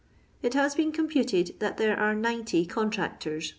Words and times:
It 0.41 0.55
has 0.55 0.73
been 0.73 0.91
computed 0.91 1.59
that 1.59 1.77
there 1.77 1.95
are 1.95 2.15
90 2.15 2.65
con* 2.65 2.89
tractors. 2.89 3.49